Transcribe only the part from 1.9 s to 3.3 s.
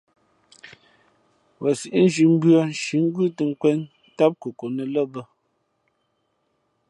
nzhī mbʉ̄ᾱ nshǐ ngʉ́